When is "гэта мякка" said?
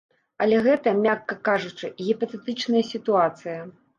0.67-1.35